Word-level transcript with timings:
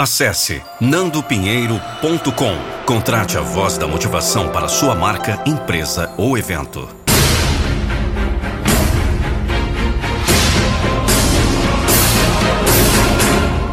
Acesse 0.00 0.62
nandopinheiro.com. 0.80 2.56
Contrate 2.86 3.36
a 3.36 3.40
voz 3.40 3.76
da 3.76 3.88
motivação 3.88 4.48
para 4.48 4.68
sua 4.68 4.94
marca, 4.94 5.42
empresa 5.44 6.14
ou 6.16 6.38
evento. 6.38 6.88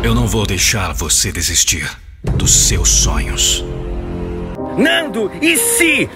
Eu 0.03 0.15
não 0.15 0.25
vou 0.25 0.47
deixar 0.47 0.95
você 0.95 1.31
desistir 1.31 1.87
dos 2.23 2.51
seus 2.51 2.89
sonhos. 2.89 3.63
Nando, 4.75 5.31
e 5.39 5.55
se? 5.55 6.09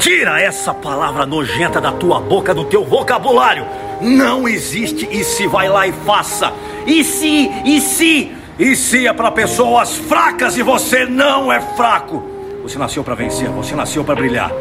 Tira 0.00 0.40
essa 0.40 0.74
palavra 0.74 1.24
nojenta 1.24 1.80
da 1.80 1.92
tua 1.92 2.18
boca, 2.18 2.52
do 2.52 2.64
teu 2.64 2.84
vocabulário. 2.84 3.64
Não 4.00 4.48
existe 4.48 5.08
e 5.12 5.22
se 5.22 5.46
vai 5.46 5.68
lá 5.68 5.86
e 5.86 5.92
faça. 5.92 6.52
E 6.88 7.04
se? 7.04 7.48
E 7.64 7.80
se? 7.80 8.43
E 8.56 8.76
se 8.76 9.04
é 9.04 9.12
para 9.12 9.32
pessoas 9.32 9.96
fracas 9.96 10.56
e 10.56 10.62
você 10.62 11.04
não 11.04 11.52
é 11.52 11.60
fraco. 11.60 12.22
Você 12.62 12.78
nasceu 12.78 13.02
para 13.02 13.16
vencer, 13.16 13.48
você 13.48 13.74
nasceu 13.74 14.04
para 14.04 14.14
brilhar. 14.14 14.52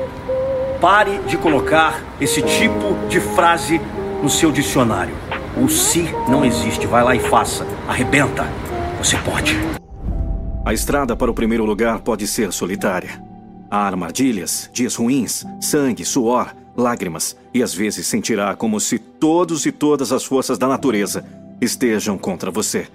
Pare 0.81 1.19
de 1.27 1.37
colocar 1.37 2.03
esse 2.19 2.41
tipo 2.41 3.07
de 3.07 3.19
frase 3.19 3.79
no 4.21 4.29
seu 4.29 4.51
dicionário. 4.51 5.13
O 5.55 5.69
se 5.69 6.09
não 6.27 6.43
existe, 6.43 6.87
vai 6.87 7.03
lá 7.03 7.15
e 7.15 7.19
faça. 7.19 7.67
Arrebenta. 7.87 8.47
Você 8.97 9.15
pode. 9.17 9.55
A 10.65 10.73
estrada 10.73 11.15
para 11.15 11.29
o 11.29 11.33
primeiro 11.33 11.63
lugar 11.63 11.99
pode 11.99 12.25
ser 12.25 12.51
solitária. 12.51 13.23
Há 13.69 13.85
armadilhas, 13.85 14.71
dias 14.73 14.95
ruins, 14.95 15.45
sangue, 15.61 16.03
suor, 16.03 16.55
lágrimas, 16.75 17.37
e 17.53 17.61
às 17.61 17.75
vezes 17.75 18.07
sentirá 18.07 18.55
como 18.55 18.79
se 18.79 18.97
todos 18.97 19.67
e 19.67 19.71
todas 19.71 20.11
as 20.11 20.23
forças 20.23 20.57
da 20.57 20.67
natureza 20.67 21.23
estejam 21.61 22.17
contra 22.17 22.49
você. 22.49 22.87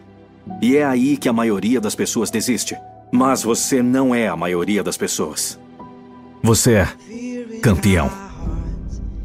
E 0.61 0.77
é 0.77 0.85
aí 0.85 1.17
que 1.17 1.29
a 1.29 1.33
maioria 1.33 1.81
das 1.81 1.95
pessoas 1.95 2.31
desiste. 2.31 2.77
Mas 3.11 3.43
você 3.43 3.83
não 3.83 4.15
é 4.15 4.29
a 4.29 4.37
maioria 4.37 4.83
das 4.83 4.97
pessoas. 4.97 5.59
Você 6.43 6.75
é 6.75 6.89
campeão. 7.63 8.11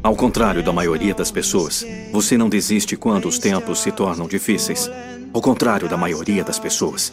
Ao 0.02 0.14
contrário 0.14 0.62
da 0.62 0.72
maioria 0.72 1.14
das 1.14 1.30
pessoas, 1.30 1.86
você 2.12 2.36
não 2.36 2.48
desiste 2.48 2.96
quando 2.96 3.26
os 3.26 3.38
tempos 3.38 3.80
se 3.80 3.90
tornam 3.90 4.28
difíceis. 4.28 4.90
Ao 5.32 5.40
contrário 5.40 5.88
da 5.88 5.96
maioria 5.96 6.44
das 6.44 6.58
pessoas, 6.58 7.12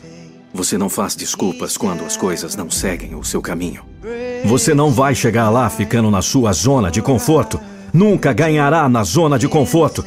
você 0.54 0.78
não 0.78 0.90
faz 0.90 1.16
desculpas 1.16 1.78
quando 1.78 2.04
as 2.04 2.18
coisas 2.18 2.56
não 2.56 2.70
seguem 2.70 3.16
o 3.16 3.24
seu 3.24 3.42
caminho. 3.42 3.84
Você 4.44 4.74
não 4.74 4.92
vai 4.92 5.16
chegar 5.16 5.50
lá 5.50 5.70
ficando 5.70 6.12
na 6.12 6.22
sua 6.22 6.52
zona 6.52 6.92
de 6.92 7.02
conforto. 7.02 7.60
Nunca 7.94 8.34
ganhará 8.34 8.90
na 8.90 9.04
zona 9.04 9.40
de 9.40 9.48
conforto. 9.48 10.04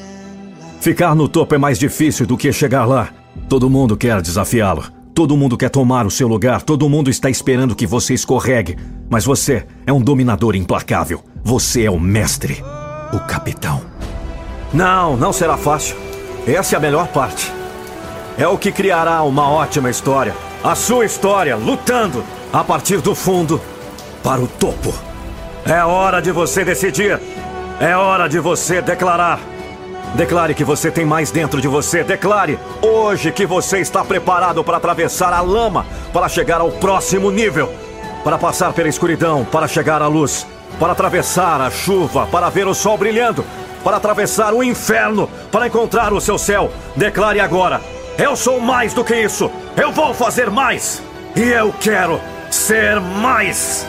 Ficar 0.81 1.15
no 1.15 1.29
topo 1.29 1.55
é 1.55 1.59
mais 1.59 1.79
difícil 1.79 2.27
do 2.27 2.37
que 2.37 2.53
chegar 2.53 2.85
lá. 2.85 3.11
Todo 3.49 3.71
mundo 3.71 3.97
quer 3.97 4.21
desafiá-lo. 4.21 4.85
Todo 5.15 5.37
mundo 5.37 5.57
quer 5.57 5.71
tomar 5.71 6.07
o 6.07 6.11
seu 6.11 6.27
lugar. 6.27 6.63
Todo 6.63 6.89
mundo 6.89 7.09
está 7.09 7.31
esperando 7.31 7.77
que 7.77 7.87
você 7.87 8.15
escorregue. 8.15 8.77
Mas 9.09 9.25
você 9.25 9.65
é 9.87 9.93
um 9.93 10.01
dominador 10.01 10.57
implacável. 10.57 11.23
Você 11.45 11.85
é 11.85 11.91
o 11.91 12.01
mestre, 12.01 12.63
o 13.13 13.21
capitão. 13.21 13.83
Não, 14.73 15.17
não 15.17 15.33
será 15.33 15.57
fácil. 15.57 15.97
Essa 16.47 16.75
é 16.75 16.79
a 16.79 16.81
melhor 16.81 17.07
parte. 17.09 17.53
É 18.37 18.49
o 18.49 18.59
que 18.59 18.73
criará 18.73 19.23
uma 19.23 19.49
ótima 19.49 19.89
história. 19.89 20.35
A 20.65 20.75
sua 20.75 21.05
história 21.05 21.55
lutando 21.55 22.25
a 22.53 22.65
partir 22.65 23.01
do 23.01 23.15
fundo 23.15 23.61
para 24.23 24.41
o 24.41 24.49
topo. 24.49 24.93
É 25.65 25.85
hora 25.85 26.21
de 26.21 26.33
você 26.33 26.65
decidir. 26.65 27.21
É 27.79 27.97
hora 27.97 28.29
de 28.29 28.41
você 28.41 28.83
declarar. 28.83 29.54
Declare 30.15 30.55
que 30.55 30.63
você 30.63 30.93
tem 30.93 31.05
mais 31.05 31.33
dentro 31.33 31.61
de 31.61 31.67
você. 31.67 32.05
Declare 32.05 32.59
hoje 32.81 33.33
que 33.33 33.45
você 33.45 33.81
está 33.81 34.05
preparado 34.05 34.63
para 34.63 34.77
atravessar 34.77 35.33
a 35.33 35.41
lama, 35.41 35.85
para 36.13 36.29
chegar 36.29 36.61
ao 36.61 36.71
próximo 36.71 37.33
nível, 37.33 37.73
para 38.23 38.39
passar 38.39 38.73
pela 38.73 38.89
escuridão, 38.89 39.45
para 39.45 39.67
chegar 39.67 40.01
à 40.01 40.07
luz, 40.07 40.47
para 40.79 40.93
atravessar 40.93 41.61
a 41.61 41.69
chuva, 41.69 42.29
para 42.29 42.49
ver 42.49 42.69
o 42.69 42.75
sol 42.75 42.97
brilhando, 42.97 43.45
para 43.83 43.97
atravessar 43.97 44.55
o 44.55 44.63
inferno, 44.63 45.29
para 45.51 45.67
encontrar 45.67 46.13
o 46.13 46.21
seu 46.21 46.39
céu. 46.39 46.71
Declare 46.95 47.41
agora: 47.41 47.81
Eu 48.17 48.37
sou 48.37 48.61
mais 48.61 48.95
do 48.95 49.03
que 49.03 49.17
isso. 49.17 49.51
Eu 49.77 49.91
vou 49.91 50.15
fazer 50.15 50.49
mais. 50.49 51.03
E 51.35 51.43
eu 51.43 51.75
quero 51.81 52.21
ser 52.53 53.01
mais. 53.01 53.85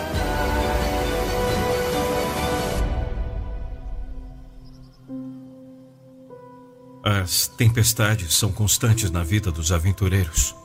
As 7.26 7.48
tempestades 7.48 8.36
são 8.36 8.52
constantes 8.52 9.10
na 9.10 9.24
vida 9.24 9.52
dos 9.52 9.72
aventureiros. 9.72 10.56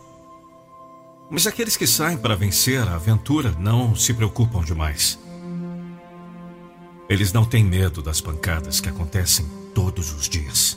Mas 1.31 1.47
aqueles 1.47 1.75
que 1.75 1.87
saem 1.87 2.19
para 2.19 2.37
vencer 2.37 2.87
a 2.87 2.97
aventura 2.97 3.51
não 3.59 3.97
se 3.97 4.13
preocupam 4.13 4.63
demais. 4.63 5.19
Eles 7.09 7.33
não 7.33 7.47
têm 7.47 7.65
medo 7.65 8.03
das 8.03 8.21
pancadas 8.21 8.79
que 8.79 8.91
acontecem 8.91 9.47
todos 9.75 10.13
os 10.13 10.29
dias. 10.29 10.77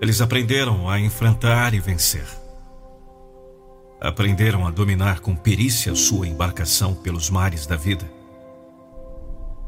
Eles 0.00 0.20
aprenderam 0.20 0.88
a 0.88 1.00
enfrentar 1.00 1.74
e 1.74 1.80
vencer. 1.80 2.28
Aprenderam 4.00 4.64
a 4.64 4.70
dominar 4.70 5.18
com 5.18 5.34
perícia 5.34 5.92
sua 5.96 6.28
embarcação 6.28 6.94
pelos 6.94 7.28
mares 7.30 7.66
da 7.66 7.74
vida 7.74 8.08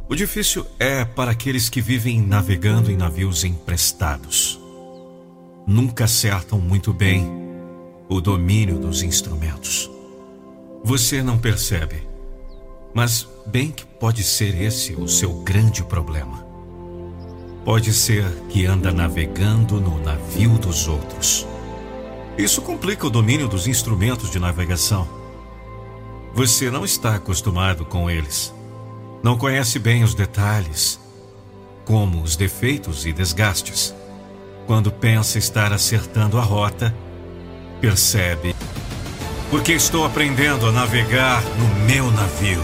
o 0.09 0.15
difícil 0.15 0.65
é 0.79 1.05
para 1.05 1.33
aqueles 1.33 1.69
que 1.69 1.81
vivem 1.81 2.21
navegando 2.21 2.91
em 2.91 2.97
navios 2.97 3.45
emprestados. 3.45 4.61
Nunca 5.67 6.05
acertam 6.05 6.61
muito 6.61 6.93
bem 6.93 7.29
o 8.09 8.21
domínio 8.21 8.79
dos 8.79 9.03
instrumentos. 9.03 9.91
Você 10.85 11.23
não 11.23 11.39
percebe, 11.39 12.07
mas 12.95 13.29
bem 13.47 13.73
que 13.73 13.85
pode 13.85 14.23
ser 14.23 14.61
esse 14.63 14.95
o 14.95 15.09
seu 15.09 15.33
grande 15.43 15.83
problema. 15.83 16.47
Pode 17.65 17.93
ser 17.93 18.25
que 18.49 18.65
anda 18.65 18.93
navegando 18.93 19.81
no 19.81 20.01
navio 20.01 20.57
dos 20.57 20.87
outros. 20.87 21.45
Isso 22.39 22.63
complica 22.63 23.09
o 23.09 23.11
domínio 23.11 23.49
dos 23.49 23.67
instrumentos 23.67 24.31
de 24.31 24.39
navegação. 24.39 25.09
Você 26.33 26.71
não 26.71 26.85
está 26.85 27.17
acostumado 27.17 27.85
com 27.85 28.09
eles. 28.09 28.55
Não 29.23 29.37
conhece 29.37 29.79
bem 29.79 30.05
os 30.05 30.15
detalhes, 30.15 31.01
como 31.85 32.23
os 32.23 32.37
defeitos 32.37 33.07
e 33.07 33.13
desgastes. 33.13 33.95
Quando 34.67 34.91
pensa 34.91 35.39
estar 35.39 35.73
acertando 35.73 36.39
a 36.39 36.43
rota, 36.43 36.95
percebe. 37.81 38.55
Porque 39.51 39.73
estou 39.73 40.05
aprendendo 40.05 40.67
a 40.67 40.73
navegar 40.73 41.43
no 41.59 41.87
meu 41.87 42.11
navio. 42.11 42.61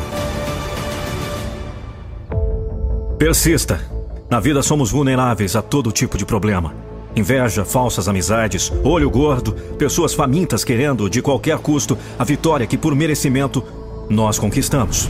Persista. 3.19 3.81
Na 4.29 4.41
vida 4.41 4.63
somos 4.63 4.91
vulneráveis 4.91 5.55
a 5.55 5.63
todo 5.63 5.93
tipo 5.93 6.19
de 6.19 6.25
problema. 6.25 6.75
Inveja, 7.15 7.65
falsas 7.65 8.09
amizades, 8.09 8.73
olho 8.83 9.11
gordo, 9.11 9.53
pessoas 9.79 10.15
famintas 10.15 10.65
querendo, 10.65 11.09
de 11.09 11.21
qualquer 11.21 11.59
custo, 11.59 11.97
a 12.19 12.25
vitória 12.25 12.67
que, 12.67 12.79
por 12.79 12.95
merecimento, 12.95 13.63
nós 14.09 14.39
conquistamos. 14.39 15.09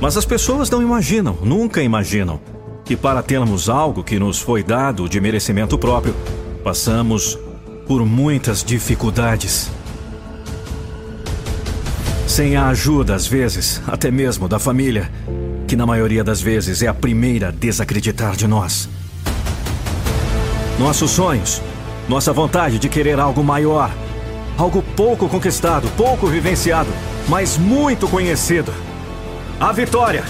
Mas 0.00 0.16
as 0.16 0.24
pessoas 0.24 0.70
não 0.70 0.80
imaginam, 0.80 1.36
nunca 1.42 1.82
imaginam, 1.82 2.40
que 2.84 2.96
para 2.96 3.22
termos 3.22 3.68
algo 3.68 4.04
que 4.04 4.18
nos 4.18 4.38
foi 4.38 4.62
dado 4.62 5.08
de 5.08 5.20
merecimento 5.20 5.76
próprio, 5.76 6.14
passamos 6.62 7.38
por 7.86 8.04
muitas 8.06 8.62
dificuldades. 8.62 9.70
Sem 12.26 12.56
a 12.56 12.68
ajuda, 12.68 13.14
às 13.14 13.26
vezes, 13.26 13.82
até 13.88 14.10
mesmo 14.10 14.46
da 14.48 14.58
família, 14.58 15.10
que 15.66 15.74
na 15.74 15.84
maioria 15.84 16.22
das 16.22 16.40
vezes 16.40 16.80
é 16.82 16.86
a 16.86 16.94
primeira 16.94 17.48
a 17.48 17.50
desacreditar 17.50 18.36
de 18.36 18.46
nós. 18.46 18.88
Nossos 20.78 21.10
sonhos, 21.10 21.60
nossa 22.08 22.32
vontade 22.32 22.78
de 22.78 22.88
querer 22.88 23.18
algo 23.18 23.42
maior, 23.42 23.90
algo 24.56 24.80
pouco 24.94 25.28
conquistado, 25.28 25.88
pouco 25.96 26.28
vivenciado, 26.28 26.90
mas 27.28 27.58
muito 27.58 28.06
conhecido. 28.06 28.72
A 29.60 29.72
vitória. 29.72 30.22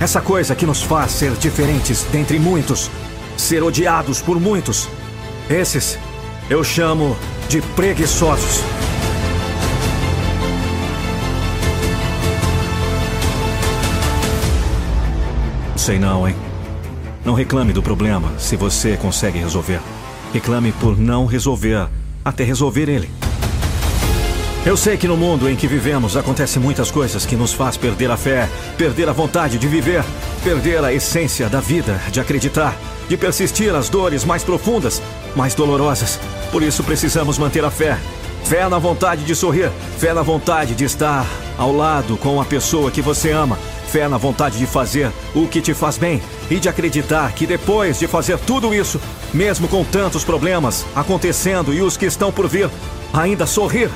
Essa 0.00 0.20
coisa 0.20 0.56
que 0.56 0.66
nos 0.66 0.82
faz 0.82 1.12
ser 1.12 1.30
diferentes 1.34 2.02
dentre 2.10 2.36
muitos, 2.36 2.90
ser 3.36 3.62
odiados 3.62 4.20
por 4.20 4.40
muitos. 4.40 4.88
Esses 5.48 5.96
eu 6.50 6.64
chamo 6.64 7.16
de 7.48 7.62
preguiçosos. 7.62 8.60
Sei 15.76 16.00
não, 16.00 16.26
hein? 16.26 16.34
Não 17.24 17.34
reclame 17.34 17.72
do 17.72 17.84
problema 17.84 18.32
se 18.36 18.56
você 18.56 18.96
consegue 18.96 19.38
resolver. 19.38 19.80
Reclame 20.32 20.72
por 20.72 20.98
não 20.98 21.24
resolver 21.24 21.88
até 22.24 22.42
resolver 22.42 22.88
ele. 22.88 23.08
Eu 24.66 24.78
sei 24.78 24.96
que 24.96 25.06
no 25.06 25.16
mundo 25.16 25.48
em 25.48 25.56
que 25.56 25.66
vivemos 25.66 26.16
acontecem 26.16 26.60
muitas 26.60 26.90
coisas 26.90 27.26
que 27.26 27.36
nos 27.36 27.52
faz 27.52 27.76
perder 27.76 28.10
a 28.10 28.16
fé, 28.16 28.48
perder 28.78 29.08
a 29.10 29.12
vontade 29.12 29.58
de 29.58 29.68
viver, 29.68 30.02
perder 30.42 30.82
a 30.82 30.92
essência 30.92 31.50
da 31.50 31.60
vida, 31.60 32.00
de 32.10 32.18
acreditar, 32.18 32.74
de 33.06 33.16
persistir 33.16 33.74
as 33.74 33.90
dores 33.90 34.24
mais 34.24 34.42
profundas, 34.42 35.02
mais 35.36 35.54
dolorosas. 35.54 36.18
Por 36.50 36.62
isso 36.62 36.82
precisamos 36.82 37.36
manter 37.36 37.62
a 37.62 37.70
fé, 37.70 37.98
Fé 38.44 38.68
na 38.68 38.78
vontade 38.78 39.24
de 39.24 39.34
sorrir, 39.34 39.70
fé 39.98 40.12
na 40.12 40.20
vontade 40.20 40.74
de 40.74 40.84
estar 40.84 41.26
ao 41.56 41.74
lado 41.74 42.18
com 42.18 42.38
a 42.38 42.44
pessoa 42.44 42.90
que 42.90 43.00
você 43.00 43.30
ama, 43.30 43.58
fé 43.88 44.06
na 44.06 44.18
vontade 44.18 44.58
de 44.58 44.66
fazer 44.66 45.10
o 45.34 45.48
que 45.48 45.62
te 45.62 45.72
faz 45.72 45.96
bem 45.96 46.22
e 46.50 46.56
de 46.56 46.68
acreditar 46.68 47.32
que 47.32 47.46
depois 47.46 47.98
de 47.98 48.06
fazer 48.06 48.38
tudo 48.38 48.74
isso, 48.74 49.00
mesmo 49.32 49.66
com 49.66 49.82
tantos 49.82 50.24
problemas 50.24 50.84
acontecendo 50.94 51.72
e 51.72 51.80
os 51.80 51.96
que 51.96 52.04
estão 52.04 52.30
por 52.30 52.46
vir, 52.46 52.68
ainda 53.14 53.46
sorrir, 53.46 53.88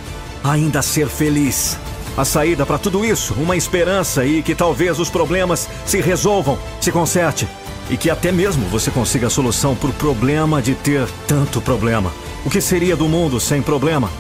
ainda 0.43 0.83
ser 0.83 1.09
feliz. 1.09 1.79
A 2.17 2.25
saída 2.25 2.67
para 2.67 2.79
tudo 2.79 3.05
isso, 3.05 3.35
uma 3.35 3.57
esperança 3.57 4.25
e 4.25 4.43
que 4.43 4.55
talvez 4.55 4.99
os 4.99 5.09
problemas 5.09 5.69
se 5.87 6.01
resolvam, 6.01 6.59
se 6.81 6.91
conserte 6.91 7.47
e 7.91 7.97
que 7.97 8.11
até 8.11 8.31
mesmo 8.31 8.67
você 8.67 8.91
consiga 8.91 9.29
a 9.29 9.31
solução 9.31 9.75
para 9.75 9.91
o 9.91 9.93
problema 9.93 10.61
de 10.61 10.75
ter 10.75 11.09
tanto 11.27 11.61
problema. 11.61 12.13
O 12.45 12.51
que 12.51 12.61
seria 12.61 12.97
do 12.97 13.09
mundo 13.09 13.41
sem 13.41 13.63
problema? 13.63 14.11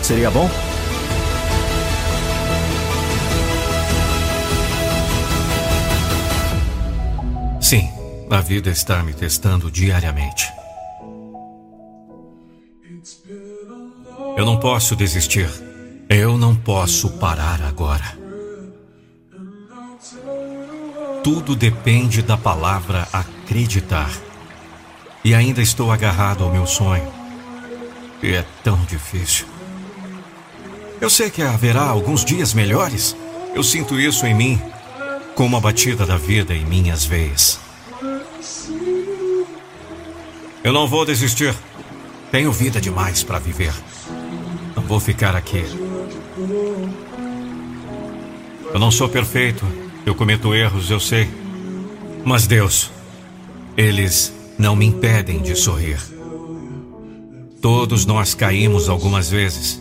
Seria 0.00 0.30
bom? 0.30 0.50
Sim, 7.60 7.88
a 8.30 8.40
vida 8.40 8.70
está 8.70 9.02
me 9.02 9.12
testando 9.12 9.70
diariamente. 9.70 10.61
Eu 14.36 14.46
não 14.46 14.58
posso 14.58 14.94
desistir. 14.94 15.48
Eu 16.08 16.36
não 16.36 16.54
posso 16.54 17.10
parar 17.10 17.62
agora. 17.62 18.18
Tudo 21.24 21.54
depende 21.54 22.22
da 22.22 22.36
palavra 22.36 23.08
acreditar. 23.12 24.10
E 25.24 25.34
ainda 25.34 25.62
estou 25.62 25.90
agarrado 25.90 26.44
ao 26.44 26.52
meu 26.52 26.66
sonho. 26.66 27.12
E 28.22 28.32
é 28.32 28.44
tão 28.62 28.82
difícil. 28.84 29.46
Eu 31.00 31.10
sei 31.10 31.30
que 31.30 31.42
haverá 31.42 31.82
alguns 31.82 32.24
dias 32.24 32.54
melhores. 32.54 33.16
Eu 33.54 33.62
sinto 33.62 33.98
isso 33.98 34.24
em 34.26 34.34
mim, 34.34 34.60
como 35.34 35.56
a 35.56 35.60
batida 35.60 36.06
da 36.06 36.16
vida 36.16 36.54
em 36.54 36.64
minhas 36.64 37.04
veias. 37.04 37.58
Eu 40.62 40.72
não 40.72 40.86
vou 40.86 41.04
desistir. 41.04 41.54
Tenho 42.32 42.50
vida 42.50 42.80
demais 42.80 43.22
para 43.22 43.38
viver. 43.38 43.74
Não 44.74 44.82
vou 44.82 44.98
ficar 44.98 45.36
aqui. 45.36 45.62
Eu 48.72 48.80
não 48.80 48.90
sou 48.90 49.06
perfeito. 49.06 49.62
Eu 50.06 50.14
cometo 50.14 50.54
erros, 50.54 50.90
eu 50.90 50.98
sei. 50.98 51.28
Mas 52.24 52.46
Deus, 52.46 52.90
eles 53.76 54.32
não 54.58 54.74
me 54.74 54.86
impedem 54.86 55.42
de 55.42 55.54
sorrir. 55.54 56.00
Todos 57.60 58.06
nós 58.06 58.34
caímos 58.34 58.88
algumas 58.88 59.30
vezes. 59.30 59.78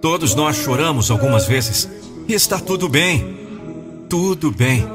Todos 0.00 0.36
nós 0.36 0.58
choramos 0.58 1.10
algumas 1.10 1.48
vezes. 1.48 1.90
E 2.28 2.32
está 2.32 2.60
tudo 2.60 2.88
bem. 2.88 4.06
Tudo 4.08 4.52
bem. 4.52 4.86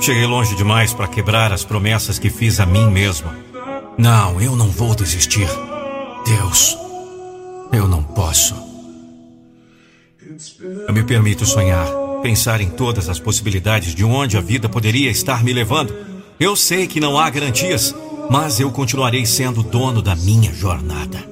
Cheguei 0.00 0.26
longe 0.26 0.56
demais 0.56 0.92
para 0.92 1.06
quebrar 1.06 1.52
as 1.52 1.64
promessas 1.64 2.18
que 2.18 2.28
fiz 2.28 2.58
a 2.58 2.66
mim 2.66 2.90
mesmo. 2.90 3.30
Não, 3.96 4.40
eu 4.40 4.56
não 4.56 4.68
vou 4.68 4.96
desistir. 4.96 5.48
Deus, 6.24 6.76
eu 7.72 7.88
não 7.88 8.02
posso. 8.02 8.54
Eu 10.86 10.94
me 10.94 11.02
permito 11.02 11.44
sonhar, 11.44 11.86
pensar 12.22 12.60
em 12.60 12.70
todas 12.70 13.08
as 13.08 13.18
possibilidades 13.18 13.94
de 13.94 14.04
onde 14.04 14.36
a 14.36 14.40
vida 14.40 14.68
poderia 14.68 15.10
estar 15.10 15.42
me 15.42 15.52
levando. 15.52 15.94
Eu 16.38 16.54
sei 16.54 16.86
que 16.86 17.00
não 17.00 17.18
há 17.18 17.28
garantias, 17.28 17.94
mas 18.30 18.60
eu 18.60 18.70
continuarei 18.70 19.26
sendo 19.26 19.62
dono 19.62 20.00
da 20.00 20.14
minha 20.14 20.52
jornada. 20.52 21.28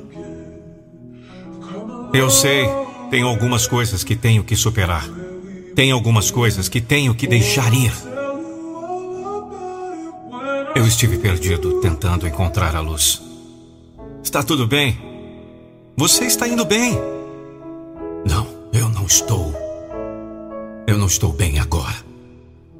Eu 2.13 2.29
sei, 2.29 2.69
tem 3.11 3.23
algumas 3.23 3.67
coisas 3.67 4.03
que 4.03 4.17
tenho 4.17 4.43
que 4.43 4.57
superar. 4.57 5.09
Tem 5.75 5.93
algumas 5.93 6.31
coisas 6.31 6.69
que 6.69 6.81
tenho 6.81 7.15
que 7.15 7.27
deixar 7.27 7.73
ir. 7.73 7.93
Eu 10.75 10.87
estive 10.87 11.19
perdido 11.19 11.81
tentando 11.81 12.27
encontrar 12.27 12.75
a 12.75 12.81
luz. 12.81 13.30
Está 14.23 14.43
tudo 14.43 14.67
bem? 14.67 14.99
Você 15.97 16.25
está 16.25 16.47
indo 16.47 16.65
bem? 16.65 16.93
Não, 18.25 18.47
eu 18.73 18.89
não 18.89 19.07
estou. 19.07 19.53
Eu 20.87 20.99
não 20.99 21.07
estou 21.07 21.33
bem 21.33 21.59
agora. 21.59 21.97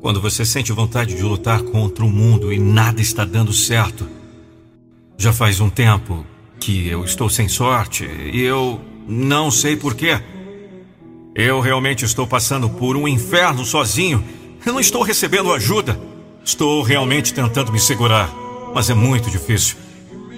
Quando 0.01 0.21
você 0.21 0.45
sente 0.45 0.71
vontade 0.71 1.15
de 1.17 1.23
lutar 1.23 1.63
contra 1.63 2.05
o 2.05 2.11
mundo 2.11 2.53
e 2.53 2.59
nada 2.59 3.01
está 3.01 3.25
dando 3.25 3.53
certo. 3.53 4.07
Já 5.17 5.33
faz 5.33 5.61
um 5.61 5.71
tempo 5.71 6.25
que 6.59 6.87
eu 6.89 7.05
estou 7.05 7.29
sem 7.29 7.49
sorte 7.49 8.05
e 8.05 8.43
eu 8.43 8.81
não 9.09 9.51
sei 9.51 9.77
porquê. 9.77 10.21
Eu 11.35 11.61
realmente 11.61 12.05
estou 12.05 12.27
passando 12.27 12.69
por 12.69 12.97
um 12.97 13.09
inferno 13.09 13.65
sozinho. 13.65 14.23
Eu 14.65 14.75
não 14.75 14.81
estou 14.81 15.03
recebendo 15.03 15.53
ajuda. 15.53 15.99
Estou 16.45 16.83
realmente 16.83 17.35
tentando 17.35 17.73
me 17.73 17.81
segurar, 17.81 18.31
mas 18.75 18.89
é 18.91 18.95
muito 18.95 19.31
difícil. 19.31 19.77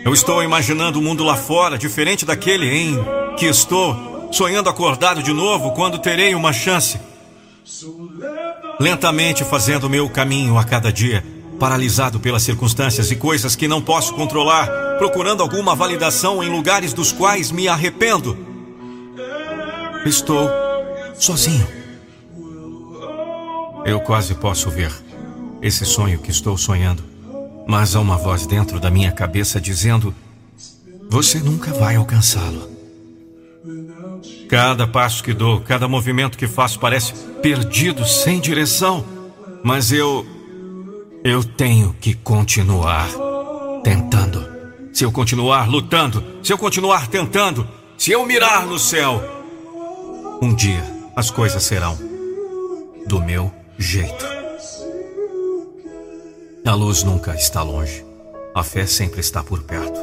Eu 0.05 0.13
estou 0.13 0.43
imaginando 0.43 0.99
o 0.99 1.03
mundo 1.03 1.23
lá 1.23 1.37
fora, 1.37 1.79
diferente 1.79 2.27
daquele 2.27 2.67
em 2.67 2.99
que 3.37 3.47
estou, 3.47 4.29
sonhando 4.33 4.69
acordado 4.69 5.23
de 5.23 5.33
novo 5.33 5.73
quando 5.73 5.99
terei 5.99 6.35
uma 6.35 6.53
chance. 6.53 6.99
Lentamente 8.81 9.45
fazendo 9.45 9.89
meu 9.89 10.11
caminho 10.11 10.59
a 10.59 10.65
cada 10.65 10.93
dia, 10.93 11.25
paralisado 11.59 12.19
pelas 12.19 12.43
circunstâncias 12.43 13.13
e 13.13 13.17
coisas 13.17 13.55
que 13.55 13.69
não 13.69 13.81
posso 13.81 14.13
controlar, 14.15 14.67
procurando 14.99 15.43
alguma 15.43 15.75
validação 15.75 16.43
em 16.43 16.51
lugares 16.51 16.93
dos 16.93 17.13
quais 17.13 17.53
me 17.53 17.69
arrependo. 17.69 18.37
Estou 20.05 20.51
sozinho. 21.15 21.67
Eu 23.85 24.01
quase 24.01 24.35
posso 24.35 24.69
ver 24.69 24.93
esse 25.61 25.85
sonho 25.85 26.19
que 26.19 26.31
estou 26.33 26.57
sonhando, 26.59 27.05
mas 27.67 27.95
há 27.95 28.01
uma 28.01 28.17
voz 28.17 28.47
dentro 28.47 28.81
da 28.81 28.91
minha 28.91 29.13
cabeça 29.13 29.61
dizendo: 29.61 30.15
Você 31.09 31.39
nunca 31.39 31.73
vai 31.73 31.97
alcançá-lo. 31.97 32.71
Cada 34.49 34.87
passo 34.87 35.23
que 35.23 35.33
dou, 35.33 35.61
cada 35.61 35.89
movimento 35.89 36.37
que 36.37 36.47
faço 36.47 36.79
parece 36.79 37.13
perdido, 37.41 38.07
sem 38.07 38.41
direção. 38.41 39.05
Mas 39.63 39.93
eu. 39.93 40.27
Eu 41.25 41.45
tenho 41.45 41.95
que 42.01 42.15
continuar 42.15 43.09
tentando. 43.85 44.51
Se 44.93 45.05
eu 45.05 45.13
continuar 45.13 45.69
lutando, 45.69 46.23
se 46.43 46.53
eu 46.53 46.59
continuar 46.59 47.07
tentando, 47.07 47.67
se 47.97 48.11
eu 48.11 48.27
mirar 48.27 48.67
no 48.67 48.79
céu, 48.79 49.23
um 50.43 50.53
dia 50.53 50.83
as 51.15 51.31
coisas 51.31 51.63
serão 51.63 51.97
do 53.07 53.21
meu 53.23 53.53
jeito. 53.79 54.42
A 56.65 56.75
luz 56.75 57.03
nunca 57.03 57.35
está 57.35 57.61
longe. 57.61 58.07
A 58.55 58.63
fé 58.63 58.87
sempre 58.87 59.19
está 59.21 59.43
por 59.43 59.65
perto. 59.65 59.99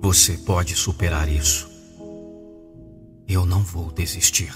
Você 0.00 0.32
pode 0.38 0.74
superar 0.74 1.28
isso. 1.28 1.70
Eu 3.28 3.46
não 3.46 3.62
vou 3.62 3.92
desistir. 3.92 4.52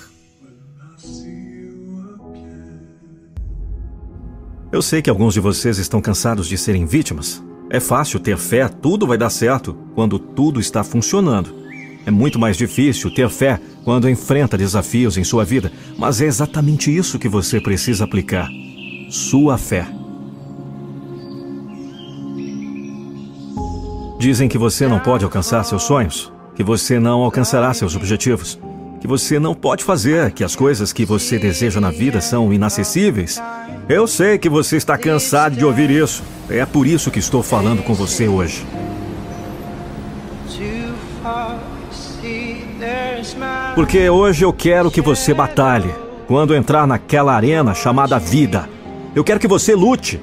Eu 4.73 4.83
sei 4.83 5.01
que 5.01 5.09
alguns 5.09 5.35
de 5.35 5.41
vocês 5.41 5.79
estão 5.79 6.03
cansados 6.03 6.49
de 6.49 6.59
serem 6.59 6.85
vítimas. 6.85 7.41
É 7.71 7.79
fácil 7.79 8.19
ter 8.19 8.37
fé, 8.37 8.69
tudo 8.69 9.07
vai 9.07 9.17
dar 9.17 9.31
certo 9.31 9.73
quando 9.95 10.19
tudo 10.19 10.59
está 10.59 10.83
funcionando. 10.83 11.62
É 12.05 12.11
muito 12.11 12.39
mais 12.39 12.57
difícil 12.57 13.11
ter 13.11 13.29
fé 13.29 13.61
quando 13.85 14.09
enfrenta 14.09 14.59
desafios 14.59 15.17
em 15.17 15.25
sua 15.25 15.45
vida, 15.45 15.71
mas 15.97 16.21
é 16.21 16.27
exatamente 16.27 16.95
isso 16.95 17.19
que 17.19 17.29
você 17.29 17.61
precisa 17.61 18.05
aplicar: 18.05 18.49
sua 19.09 19.57
fé. 19.57 19.87
Dizem 24.19 24.49
que 24.49 24.59
você 24.59 24.87
não 24.87 25.01
pode 25.01 25.25
alcançar 25.25 25.65
seus 25.65 25.83
sonhos, 25.83 26.33
que 26.55 26.63
você 26.63 26.99
não 26.99 27.23
alcançará 27.23 27.75
seus 27.75 27.97
objetivos, 27.97 28.59
que 29.01 29.07
você 29.09 29.39
não 29.41 29.53
pode 29.53 29.83
fazer, 29.83 30.31
que 30.31 30.45
as 30.45 30.55
coisas 30.55 30.93
que 30.93 31.05
você 31.05 31.39
deseja 31.39 31.81
na 31.81 31.91
vida 31.91 32.21
são 32.21 32.53
inacessíveis. 32.53 33.43
Eu 33.89 34.07
sei 34.07 34.39
que 34.39 34.49
você 34.49 34.77
está 34.77 34.97
cansado 34.97 35.57
de 35.57 35.65
ouvir 35.65 35.91
isso. 35.91 36.23
É 36.49 36.65
por 36.65 36.87
isso 36.87 37.11
que 37.11 37.19
estou 37.19 37.43
falando 37.43 37.83
com 37.83 37.95
você 37.95 38.29
hoje. 38.29 38.65
Porque 43.75 44.09
hoje 44.11 44.45
eu 44.45 44.53
quero 44.53 44.91
que 44.91 45.01
você 45.01 45.33
batalhe 45.33 45.91
quando 46.27 46.55
entrar 46.55 46.87
naquela 46.87 47.33
arena 47.35 47.75
chamada 47.75 48.19
vida. 48.19 48.69
Eu 49.15 49.25
quero 49.25 49.41
que 49.41 49.49
você 49.49 49.75
lute. 49.75 50.21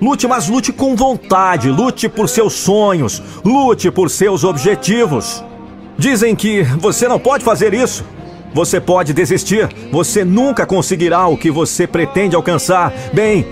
Lute, 0.00 0.26
mas 0.28 0.48
lute 0.48 0.72
com 0.72 0.94
vontade. 0.94 1.70
Lute 1.70 2.08
por 2.08 2.28
seus 2.28 2.52
sonhos. 2.52 3.20
Lute 3.44 3.90
por 3.90 4.08
seus 4.10 4.44
objetivos. 4.44 5.44
Dizem 5.98 6.36
que 6.36 6.62
você 6.62 7.08
não 7.08 7.18
pode 7.18 7.44
fazer 7.44 7.74
isso. 7.74 8.04
Você 8.52 8.80
pode 8.80 9.12
desistir. 9.12 9.68
Você 9.90 10.24
nunca 10.24 10.64
conseguirá 10.64 11.26
o 11.26 11.36
que 11.36 11.50
você 11.50 11.86
pretende 11.86 12.36
alcançar. 12.36 12.92
Bem, 13.12 13.44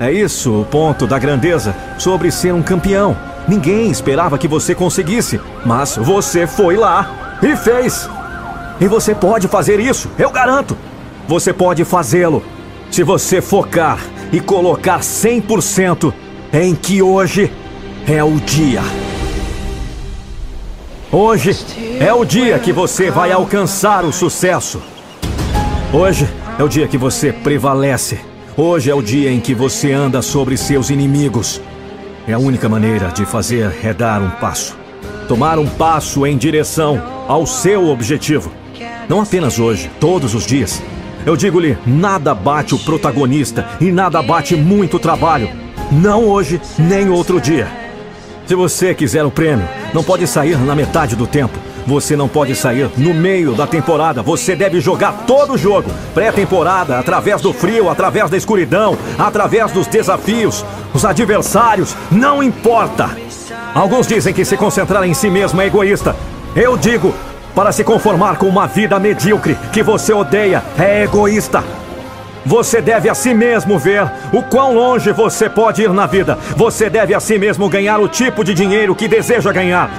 É 0.00 0.12
isso 0.12 0.60
o 0.60 0.64
ponto 0.64 1.08
da 1.08 1.18
grandeza 1.18 1.74
sobre 1.98 2.30
ser 2.30 2.54
um 2.54 2.62
campeão. 2.62 3.16
Ninguém 3.48 3.90
esperava 3.90 4.38
que 4.38 4.46
você 4.46 4.72
conseguisse, 4.72 5.40
mas 5.66 5.96
você 5.96 6.46
foi 6.46 6.76
lá 6.76 7.38
e 7.42 7.56
fez. 7.56 8.08
E 8.80 8.86
você 8.86 9.14
pode 9.14 9.48
fazer 9.48 9.80
isso, 9.80 10.08
eu 10.18 10.30
garanto. 10.30 10.76
Você 11.26 11.52
pode 11.52 11.84
fazê-lo 11.84 12.42
se 12.90 13.02
você 13.02 13.40
focar 13.40 13.98
e 14.32 14.40
colocar 14.40 15.00
100% 15.00 16.12
em 16.52 16.74
que 16.74 17.02
hoje 17.02 17.52
é 18.06 18.22
o 18.22 18.36
dia. 18.36 18.82
Hoje 21.10 21.56
é 22.00 22.12
o 22.12 22.24
dia 22.24 22.58
que 22.58 22.72
você 22.72 23.10
vai 23.10 23.32
alcançar 23.32 24.04
o 24.04 24.12
sucesso. 24.12 24.80
Hoje 25.92 26.28
é 26.58 26.62
o 26.62 26.68
dia 26.68 26.86
que 26.86 26.98
você 26.98 27.32
prevalece. 27.32 28.20
Hoje 28.56 28.90
é 28.90 28.94
o 28.94 29.02
dia 29.02 29.30
em 29.30 29.40
que 29.40 29.54
você 29.54 29.92
anda 29.92 30.20
sobre 30.20 30.56
seus 30.56 30.90
inimigos. 30.90 31.60
É 32.26 32.34
a 32.34 32.38
única 32.38 32.68
maneira 32.68 33.08
de 33.08 33.24
fazer 33.24 33.74
é 33.82 33.94
dar 33.94 34.20
um 34.20 34.30
passo. 34.30 34.76
Tomar 35.26 35.58
um 35.58 35.66
passo 35.66 36.26
em 36.26 36.36
direção 36.36 37.02
ao 37.26 37.46
seu 37.46 37.88
objetivo. 37.88 38.57
Não 39.08 39.22
apenas 39.22 39.58
hoje, 39.58 39.90
todos 39.98 40.34
os 40.34 40.44
dias. 40.44 40.82
Eu 41.24 41.34
digo-lhe: 41.36 41.78
nada 41.86 42.34
bate 42.34 42.74
o 42.74 42.78
protagonista 42.78 43.66
e 43.80 43.90
nada 43.90 44.22
bate 44.22 44.54
muito 44.54 44.98
trabalho. 44.98 45.48
Não 45.90 46.24
hoje, 46.24 46.60
nem 46.78 47.08
outro 47.08 47.40
dia. 47.40 47.66
Se 48.46 48.54
você 48.54 48.94
quiser 48.94 49.24
o 49.24 49.30
prêmio, 49.30 49.66
não 49.94 50.04
pode 50.04 50.26
sair 50.26 50.58
na 50.58 50.74
metade 50.74 51.16
do 51.16 51.26
tempo. 51.26 51.58
Você 51.86 52.14
não 52.16 52.28
pode 52.28 52.54
sair 52.54 52.90
no 52.98 53.14
meio 53.14 53.54
da 53.54 53.66
temporada. 53.66 54.22
Você 54.22 54.54
deve 54.54 54.78
jogar 54.78 55.24
todo 55.26 55.54
o 55.54 55.58
jogo. 55.58 55.90
Pré-temporada, 56.12 56.98
através 56.98 57.40
do 57.40 57.52
frio, 57.52 57.88
através 57.88 58.28
da 58.28 58.36
escuridão, 58.36 58.96
através 59.18 59.72
dos 59.72 59.86
desafios. 59.86 60.64
Os 60.92 61.06
adversários, 61.06 61.96
não 62.10 62.42
importa. 62.42 63.10
Alguns 63.74 64.06
dizem 64.06 64.34
que 64.34 64.44
se 64.44 64.56
concentrar 64.56 65.04
em 65.04 65.14
si 65.14 65.30
mesmo 65.30 65.62
é 65.62 65.66
egoísta. 65.66 66.14
Eu 66.54 66.76
digo, 66.76 67.14
para 67.58 67.72
se 67.72 67.82
conformar 67.82 68.36
com 68.36 68.46
uma 68.46 68.68
vida 68.68 69.00
medíocre 69.00 69.58
que 69.72 69.82
você 69.82 70.12
odeia 70.12 70.62
é 70.78 71.02
egoísta. 71.02 71.64
Você 72.46 72.80
deve 72.80 73.10
a 73.10 73.16
si 73.16 73.34
mesmo 73.34 73.76
ver 73.76 74.08
o 74.32 74.44
quão 74.44 74.72
longe 74.74 75.10
você 75.10 75.50
pode 75.50 75.82
ir 75.82 75.92
na 75.92 76.06
vida. 76.06 76.38
Você 76.56 76.88
deve 76.88 77.14
a 77.14 77.18
si 77.18 77.36
mesmo 77.36 77.68
ganhar 77.68 77.98
o 77.98 78.06
tipo 78.06 78.44
de 78.44 78.54
dinheiro 78.54 78.94
que 78.94 79.08
deseja 79.08 79.50
ganhar. 79.50 79.90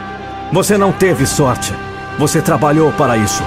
Você 0.53 0.77
não 0.77 0.93
teve 0.93 1.27
sorte. 1.27 1.73
Você 2.17 2.41
trabalhou 2.41 2.93
para 2.93 3.17
isso. 3.17 3.43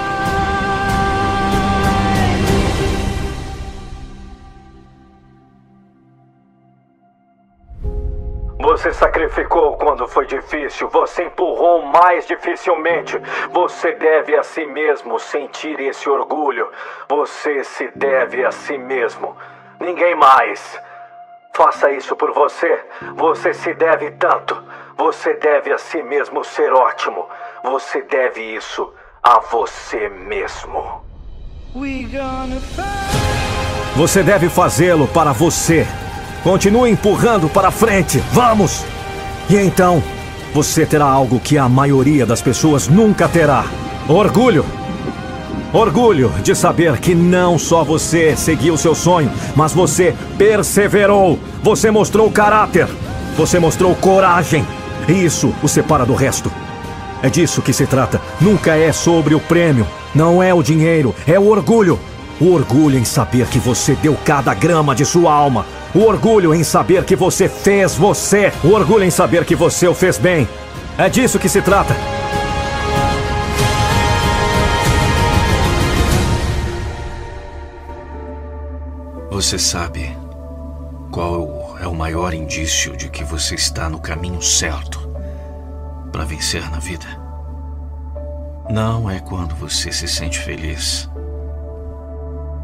Você 8.83 8.91
sacrificou 8.91 9.77
quando 9.77 10.05
foi 10.09 10.25
difícil, 10.25 10.89
você 10.89 11.23
empurrou 11.23 11.83
mais 11.83 12.27
dificilmente. 12.27 13.17
Você 13.53 13.93
deve 13.93 14.35
a 14.35 14.43
si 14.43 14.65
mesmo 14.65 15.17
sentir 15.17 15.79
esse 15.79 16.09
orgulho. 16.09 16.69
Você 17.07 17.63
se 17.63 17.89
deve 17.95 18.43
a 18.43 18.51
si 18.51 18.77
mesmo. 18.77 19.37
Ninguém 19.79 20.15
mais. 20.15 20.77
Faça 21.53 21.91
isso 21.91 22.13
por 22.17 22.33
você. 22.33 22.77
Você 23.15 23.53
se 23.53 23.73
deve 23.73 24.11
tanto. 24.11 24.61
Você 24.97 25.33
deve 25.35 25.71
a 25.71 25.77
si 25.77 26.03
mesmo 26.03 26.43
ser 26.43 26.73
ótimo. 26.73 27.25
Você 27.63 28.01
deve 28.01 28.41
isso 28.41 28.93
a 29.23 29.39
você 29.39 30.09
mesmo. 30.09 31.01
Você 33.95 34.21
deve 34.21 34.49
fazê-lo 34.49 35.07
para 35.07 35.31
você. 35.31 35.87
Continue 36.43 36.91
empurrando 36.91 37.47
para 37.47 37.71
frente. 37.71 38.21
Vamos! 38.33 38.83
E 39.49 39.55
então, 39.55 40.03
você 40.53 40.85
terá 40.85 41.05
algo 41.05 41.39
que 41.39 41.57
a 41.57 41.69
maioria 41.69 42.25
das 42.25 42.41
pessoas 42.41 42.89
nunca 42.89 43.29
terá: 43.29 43.65
orgulho. 44.09 44.65
Orgulho 45.71 46.31
de 46.43 46.53
saber 46.53 46.99
que 46.99 47.15
não 47.15 47.57
só 47.57 47.83
você 47.83 48.35
seguiu 48.35 48.77
seu 48.77 48.93
sonho, 48.93 49.31
mas 49.55 49.73
você 49.73 50.13
perseverou. 50.37 51.39
Você 51.63 51.89
mostrou 51.89 52.29
caráter. 52.29 52.87
Você 53.37 53.57
mostrou 53.57 53.95
coragem. 53.95 54.65
E 55.07 55.13
isso 55.13 55.53
o 55.63 55.67
separa 55.67 56.05
do 56.05 56.13
resto. 56.13 56.51
É 57.23 57.29
disso 57.29 57.61
que 57.61 57.71
se 57.71 57.87
trata. 57.87 58.21
Nunca 58.41 58.75
é 58.75 58.91
sobre 58.91 59.33
o 59.33 59.39
prêmio. 59.39 59.87
Não 60.13 60.43
é 60.43 60.53
o 60.53 60.61
dinheiro, 60.61 61.15
é 61.25 61.39
o 61.39 61.47
orgulho. 61.47 61.97
O 62.41 62.51
orgulho 62.51 62.97
em 62.97 63.05
saber 63.05 63.47
que 63.47 63.59
você 63.59 63.95
deu 63.95 64.17
cada 64.25 64.53
grama 64.53 64.95
de 64.95 65.05
sua 65.05 65.31
alma. 65.31 65.65
O 65.93 65.99
orgulho 65.99 66.53
em 66.53 66.63
saber 66.63 67.03
que 67.03 67.15
você 67.15 67.47
fez 67.47 67.95
você. 67.95 68.51
O 68.63 68.69
orgulho 68.69 69.03
em 69.03 69.11
saber 69.11 69.45
que 69.45 69.55
você 69.55 69.87
o 69.87 69.93
fez 69.93 70.17
bem. 70.17 70.47
É 70.97 71.09
disso 71.09 71.39
que 71.39 71.47
se 71.47 71.61
trata. 71.61 71.95
Você 79.29 79.57
sabe 79.57 80.15
qual 81.11 81.77
é 81.79 81.87
o 81.87 81.93
maior 81.93 82.33
indício 82.33 82.95
de 82.95 83.09
que 83.09 83.23
você 83.23 83.55
está 83.55 83.89
no 83.89 83.99
caminho 83.99 84.41
certo 84.41 84.99
para 86.11 86.23
vencer 86.23 86.69
na 86.69 86.79
vida? 86.79 87.05
Não 88.69 89.09
é 89.09 89.19
quando 89.19 89.53
você 89.55 89.91
se 89.91 90.07
sente 90.07 90.39
feliz, 90.39 91.09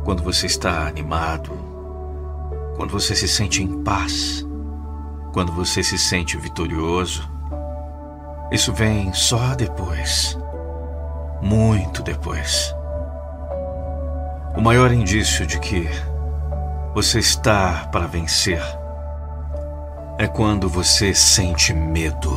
quando 0.09 0.23
você 0.23 0.47
está 0.47 0.87
animado, 0.87 1.51
quando 2.75 2.89
você 2.89 3.13
se 3.13 3.27
sente 3.27 3.61
em 3.61 3.83
paz, 3.83 4.43
quando 5.31 5.51
você 5.51 5.83
se 5.83 5.99
sente 5.99 6.35
vitorioso. 6.35 7.29
Isso 8.51 8.73
vem 8.73 9.13
só 9.13 9.53
depois, 9.53 10.35
muito 11.43 12.01
depois. 12.01 12.73
O 14.57 14.61
maior 14.61 14.91
indício 14.91 15.45
de 15.45 15.59
que 15.59 15.87
você 16.95 17.19
está 17.19 17.87
para 17.91 18.07
vencer 18.07 18.63
é 20.17 20.25
quando 20.25 20.67
você 20.67 21.13
sente 21.13 21.71
medo. 21.71 22.35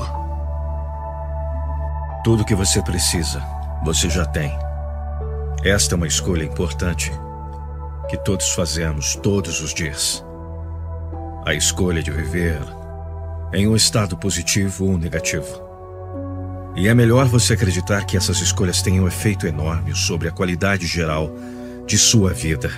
Tudo 2.23 2.45
que 2.45 2.55
você 2.55 2.83
precisa, 2.83 3.43
você 3.83 4.11
já 4.11 4.27
tem. 4.27 4.53
Esta 5.65 5.95
é 5.95 5.97
uma 5.97 6.07
escolha 6.07 6.45
importante 6.45 7.11
que 8.13 8.19
todos 8.19 8.51
fazemos 8.51 9.17
todos 9.17 9.63
os 9.63 9.73
dias. 9.73 10.23
A 11.47 11.55
escolha 11.55 12.03
de 12.03 12.11
viver 12.11 12.59
em 13.55 13.67
um 13.67 13.75
estado 13.75 14.19
positivo 14.19 14.85
ou 14.85 14.99
negativo. 14.99 15.63
E 16.77 16.89
é 16.89 16.95
melhor 16.95 17.25
você 17.25 17.55
acreditar 17.55 18.05
que 18.05 18.15
essas 18.15 18.39
escolhas 18.43 18.83
têm 18.83 19.01
um 19.01 19.09
efeito 19.09 19.47
enorme 19.47 19.95
sobre 19.95 20.29
a 20.29 20.31
qualidade 20.31 20.87
geral 20.87 21.35
de 21.87 21.97
sua 21.97 22.35
vida. 22.35 22.71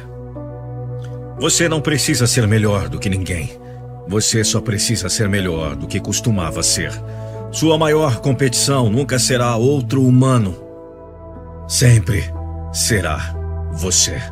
Você 1.41 1.69
não 1.69 1.81
precisa 1.81 2.29
ser 2.29 2.47
melhor 2.47 2.89
do 2.89 3.01
que 3.01 3.11
ninguém. 3.11 3.59
Você 4.07 4.45
só 4.45 4.61
precisa 4.61 5.09
ser 5.09 5.29
melhor 5.29 5.75
do 5.75 5.89
que 5.89 5.99
costumava 5.99 6.63
ser. 6.63 6.93
Sua 7.51 7.77
maior 7.77 8.21
competição 8.21 8.89
nunca 8.89 9.19
será 9.19 9.57
outro 9.57 10.01
humano. 10.07 10.57
Sempre 11.67 12.23
será 12.73 13.35
você. 13.73 14.23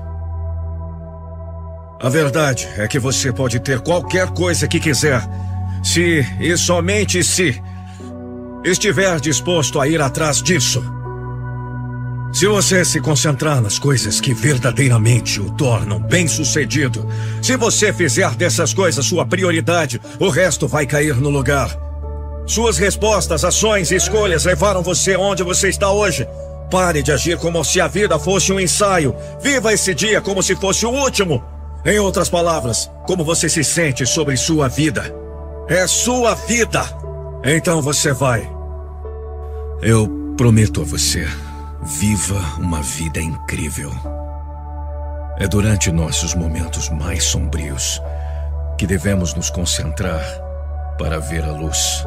A 2.03 2.09
verdade 2.09 2.69
é 2.79 2.89
que 2.89 2.99
você 2.99 3.33
pode 3.33 3.61
ter 3.61 3.79
qualquer 3.79 4.27
coisa 4.31 4.67
que 4.67 4.81
quiser, 4.81 5.23
se 5.85 6.27
e 6.41 6.57
somente 6.57 7.23
se 7.23 7.63
estiver 8.65 9.21
disposto 9.21 9.81
a 9.81 9.87
ir 9.87 10.03
atrás 10.03 10.43
disso. 10.43 10.83
Se 12.33 12.49
você 12.49 12.85
se 12.85 13.01
concentrar 13.01 13.61
nas 13.61 13.79
coisas 13.79 14.21
que 14.21 14.35
verdadeiramente 14.35 15.41
o 15.41 15.53
tornam 15.53 16.01
bem-sucedido, 16.01 17.07
se 17.41 17.57
você 17.57 17.93
fizer 17.93 18.35
dessas 18.35 18.75
coisas 18.75 19.07
sua 19.07 19.25
prioridade, 19.25 20.01
o 20.19 20.29
resto 20.29 20.67
vai 20.67 20.87
cair 20.87 21.15
no 21.15 21.31
lugar. 21.31 21.71
Suas 22.49 22.79
respostas, 22.79 23.45
ações 23.45 23.93
e 23.93 23.95
escolhas 23.95 24.45
levaram 24.45 24.83
você 24.83 25.15
onde 25.15 25.45
você 25.45 25.69
está 25.69 25.93
hoje. 25.93 26.27
Pare 26.69 27.01
de 27.01 27.13
agir 27.13 27.39
como 27.39 27.63
se 27.63 27.81
a 27.81 27.87
vida 27.87 28.19
fosse 28.19 28.53
um 28.53 28.59
ensaio. 28.59 29.15
Viva 29.41 29.73
esse 29.73 29.95
dia 29.95 30.21
como 30.21 30.43
se 30.43 30.57
fosse 30.57 30.85
o 30.85 30.91
último. 30.91 31.62
Em 31.85 31.99
outras 31.99 32.29
palavras, 32.29 32.89
como 33.07 33.25
você 33.25 33.49
se 33.49 33.65
sente 33.65 34.07
sobre 34.07 34.37
sua 34.37 34.69
vida. 34.69 35.03
É 35.69 35.85
sua 35.87 36.35
vida. 36.35 36.83
Então 37.45 37.83
você 37.83 38.13
vai. 38.13 38.49
Eu 39.81 40.09
prometo 40.37 40.83
a 40.83 40.85
você. 40.85 41.27
Viva 41.83 42.39
uma 42.59 42.81
vida 42.81 43.21
incrível. 43.21 43.91
É 45.39 45.49
durante 45.49 45.91
nossos 45.91 46.35
momentos 46.37 46.89
mais 46.89 47.25
sombrios 47.25 48.01
que 48.79 48.87
devemos 48.87 49.35
nos 49.35 49.51
concentrar 49.51 50.23
para 50.97 51.19
ver 51.19 51.43
a 51.43 51.51
luz. 51.51 52.07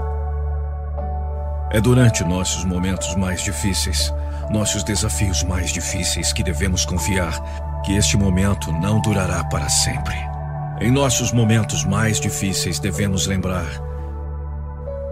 É 1.72 1.82
durante 1.82 2.24
nossos 2.24 2.64
momentos 2.64 3.14
mais 3.16 3.42
difíceis, 3.42 4.14
nossos 4.50 4.84
desafios 4.86 5.44
mais 5.44 5.72
difíceis, 5.72 6.32
que 6.32 6.44
devemos 6.44 6.86
confiar 6.86 7.34
que 7.84 7.96
este 7.96 8.18
momento 8.18 8.72
não 8.72 9.02
durará 9.02 9.44
para 9.44 9.70
sempre. 9.70 10.16
Em 10.80 10.92
nossos 10.92 11.32
momentos 11.32 11.84
mais 11.86 12.20
difíceis, 12.20 12.80
devemos 12.80 13.28
lembrar 13.28 13.66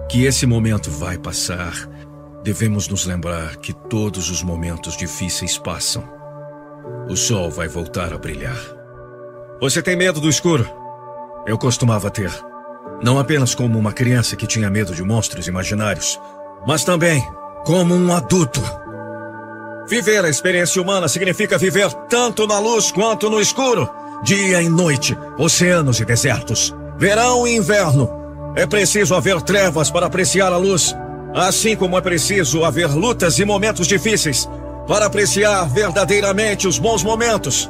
que 0.09 0.25
esse 0.25 0.45
momento 0.45 0.91
vai 0.91 1.17
passar. 1.17 1.73
Devemos 2.43 2.87
nos 2.87 3.05
lembrar 3.05 3.55
que 3.57 3.73
todos 3.73 4.29
os 4.29 4.43
momentos 4.43 4.97
difíceis 4.97 5.57
passam. 5.57 6.03
O 7.09 7.15
sol 7.15 7.49
vai 7.49 7.67
voltar 7.67 8.13
a 8.13 8.17
brilhar. 8.17 8.59
Você 9.61 9.81
tem 9.81 9.95
medo 9.95 10.19
do 10.19 10.29
escuro? 10.29 10.69
Eu 11.47 11.57
costumava 11.57 12.11
ter. 12.11 12.31
Não 13.01 13.17
apenas 13.17 13.55
como 13.55 13.79
uma 13.79 13.93
criança 13.93 14.35
que 14.35 14.47
tinha 14.47 14.69
medo 14.69 14.93
de 14.93 15.03
monstros 15.03 15.47
imaginários, 15.47 16.19
mas 16.67 16.83
também 16.83 17.25
como 17.65 17.95
um 17.95 18.13
adulto. 18.13 18.61
Viver 19.87 20.23
a 20.23 20.29
experiência 20.29 20.81
humana 20.81 21.07
significa 21.07 21.57
viver 21.57 21.91
tanto 22.09 22.47
na 22.47 22.59
luz 22.59 22.91
quanto 22.91 23.29
no 23.29 23.39
escuro 23.39 23.89
dia 24.23 24.61
e 24.61 24.69
noite, 24.69 25.17
oceanos 25.37 25.99
e 25.99 26.05
desertos, 26.05 26.73
verão 26.97 27.45
e 27.45 27.57
inverno. 27.57 28.09
É 28.55 28.65
preciso 28.65 29.13
haver 29.13 29.41
trevas 29.41 29.91
para 29.91 30.05
apreciar 30.05 30.53
a 30.53 30.57
luz, 30.57 30.95
assim 31.35 31.75
como 31.75 31.97
é 31.97 32.01
preciso 32.01 32.63
haver 32.63 32.87
lutas 32.87 33.37
e 33.37 33.45
momentos 33.45 33.85
difíceis 33.85 34.47
para 34.87 35.07
apreciar 35.07 35.65
verdadeiramente 35.65 36.67
os 36.67 36.79
bons 36.79 37.03
momentos. 37.03 37.69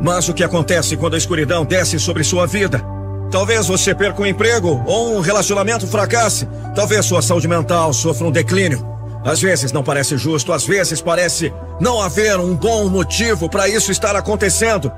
Mas 0.00 0.28
o 0.28 0.34
que 0.34 0.42
acontece 0.42 0.96
quando 0.96 1.14
a 1.14 1.18
escuridão 1.18 1.66
desce 1.66 1.98
sobre 1.98 2.24
sua 2.24 2.46
vida? 2.46 2.82
Talvez 3.30 3.66
você 3.66 3.94
perca 3.94 4.22
um 4.22 4.26
emprego 4.26 4.82
ou 4.86 5.16
um 5.16 5.20
relacionamento 5.20 5.86
fracasse. 5.86 6.48
Talvez 6.74 7.04
sua 7.04 7.20
saúde 7.20 7.46
mental 7.46 7.92
sofra 7.92 8.26
um 8.26 8.30
declínio. 8.30 8.89
Às 9.24 9.40
vezes 9.40 9.72
não 9.72 9.82
parece 9.82 10.16
justo, 10.16 10.52
às 10.52 10.64
vezes 10.64 11.00
parece 11.00 11.52
não 11.80 12.00
haver 12.00 12.38
um 12.38 12.54
bom 12.54 12.88
motivo 12.88 13.48
para 13.48 13.68
isso 13.68 13.92
estar 13.92 14.16
acontecendo. 14.16 14.90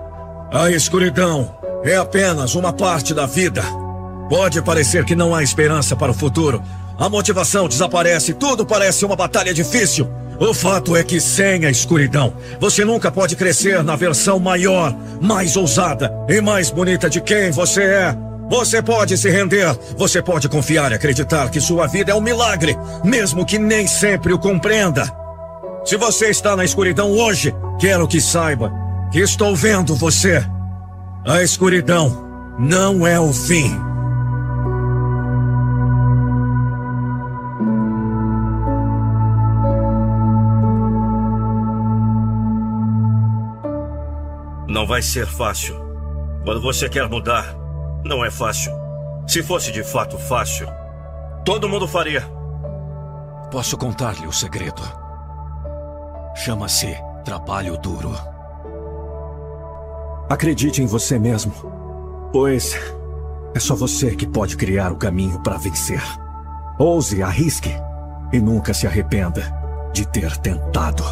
A 0.53 0.71
escuridão 0.71 1.55
é 1.83 1.97
apenas 1.97 2.55
uma 2.55 2.73
parte 2.73 3.13
da 3.13 3.27
vida. 3.27 3.63
Pode 4.29 4.63
parecer 4.63 5.05
que 5.05 5.17
não 5.17 5.35
há 5.35 5.43
esperança 5.43 5.97
para 5.97 6.13
o 6.13 6.15
futuro. 6.15 6.63
A 6.99 7.09
motivação 7.09 7.69
desaparece, 7.69 8.33
tudo 8.33 8.65
parece 8.65 9.05
uma 9.05 9.17
batalha 9.17 9.53
difícil. 9.53 10.09
O 10.39 10.55
fato 10.55 10.97
é 10.97 11.03
que 11.03 11.21
sem 11.21 11.67
a 11.67 11.71
escuridão, 11.71 12.33
você 12.61 12.85
nunca 12.85 13.11
pode 13.11 13.37
crescer 13.37 13.83
na 13.83 13.97
versão 13.97 14.39
maior, 14.39 14.95
mais 15.21 15.57
ousada 15.57 16.13
e 16.29 16.41
mais 16.41 16.71
bonita 16.71 17.11
de 17.11 17.21
quem 17.21 17.51
você 17.51 17.83
é. 17.83 18.32
Você 18.53 18.83
pode 18.83 19.17
se 19.17 19.31
render, 19.31 19.75
você 19.97 20.21
pode 20.21 20.47
confiar 20.47 20.93
e 20.93 20.95
acreditar 20.95 21.51
que 21.51 21.59
sua 21.59 21.87
vida 21.87 22.13
é 22.13 22.15
um 22.15 22.21
milagre, 22.21 22.77
mesmo 23.03 23.47
que 23.47 23.59
nem 23.59 23.87
sempre 23.87 24.31
o 24.31 24.39
compreenda. 24.39 25.11
Se 25.87 25.97
você 25.97 26.29
está 26.29 26.55
na 26.55 26.63
escuridão 26.63 27.13
hoje, 27.13 27.55
quero 27.81 28.07
que 28.07 28.21
saiba 28.21 28.71
Estou 29.15 29.57
vendo 29.57 29.97
você. 29.97 30.47
A 31.27 31.43
escuridão 31.43 32.55
não 32.59 33.07
é 33.07 33.19
o 33.19 33.33
fim. 33.33 33.75
Não 44.69 44.87
vai 44.87 45.01
ser 45.01 45.27
fácil. 45.27 45.75
Quando 46.45 46.61
você 46.61 46.89
quer 46.89 47.09
mudar, 47.09 47.62
não 48.05 48.25
é 48.25 48.31
fácil. 48.31 48.73
Se 49.27 49.43
fosse 49.43 49.71
de 49.71 49.83
fato 49.85 50.19
fácil, 50.19 50.69
todo 51.45 51.69
mundo 51.69 51.87
faria. 51.87 52.23
Posso 53.51 53.77
contar-lhe 53.77 54.27
o 54.27 54.33
segredo. 54.33 54.83
Chama-se 56.35 56.97
trabalho 57.25 57.77
duro. 57.77 58.13
Acredite 60.29 60.83
em 60.83 60.87
você 60.87 61.19
mesmo, 61.19 61.53
pois 62.33 62.75
é 63.55 63.61
só 63.61 63.75
você 63.75 64.17
que 64.17 64.27
pode 64.27 64.57
criar 64.57 64.91
o 64.91 64.97
caminho 64.97 65.41
para 65.41 65.59
vencer. 65.59 66.03
Ouse, 66.79 67.23
arrisque 67.23 67.71
e 68.33 68.41
nunca 68.41 68.73
se 68.73 68.87
arrependa 68.87 69.43
de 69.93 70.07
ter 70.09 70.37
tentado. 70.39 71.05